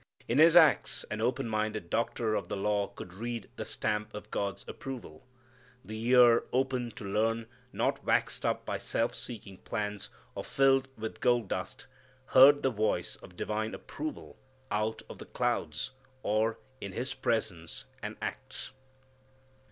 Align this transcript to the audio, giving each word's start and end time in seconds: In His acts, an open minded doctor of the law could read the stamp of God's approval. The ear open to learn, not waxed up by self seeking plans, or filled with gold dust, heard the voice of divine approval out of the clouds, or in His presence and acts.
In 0.27 0.39
His 0.39 0.55
acts, 0.55 1.03
an 1.11 1.21
open 1.21 1.47
minded 1.47 1.91
doctor 1.91 2.33
of 2.33 2.49
the 2.49 2.57
law 2.57 2.87
could 2.87 3.13
read 3.13 3.51
the 3.55 3.65
stamp 3.65 4.11
of 4.15 4.31
God's 4.31 4.65
approval. 4.67 5.27
The 5.85 6.03
ear 6.07 6.45
open 6.51 6.89
to 6.95 7.05
learn, 7.05 7.45
not 7.71 8.03
waxed 8.03 8.43
up 8.43 8.65
by 8.65 8.79
self 8.79 9.13
seeking 9.13 9.59
plans, 9.59 10.09
or 10.33 10.43
filled 10.43 10.87
with 10.97 11.21
gold 11.21 11.49
dust, 11.49 11.85
heard 12.33 12.63
the 12.63 12.71
voice 12.71 13.15
of 13.17 13.35
divine 13.37 13.75
approval 13.75 14.39
out 14.71 15.03
of 15.07 15.19
the 15.19 15.25
clouds, 15.25 15.91
or 16.23 16.57
in 16.81 16.93
His 16.93 17.13
presence 17.13 17.85
and 18.01 18.17
acts. 18.23 18.71